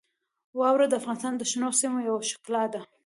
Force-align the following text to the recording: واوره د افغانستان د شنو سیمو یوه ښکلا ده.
واوره 0.59 0.85
د 0.89 0.93
افغانستان 1.01 1.33
د 1.37 1.41
شنو 1.51 1.69
سیمو 1.81 1.99
یوه 2.07 2.21
ښکلا 2.29 2.63
ده. 2.73 2.81